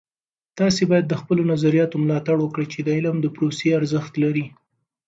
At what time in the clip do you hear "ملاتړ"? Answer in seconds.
2.03-2.35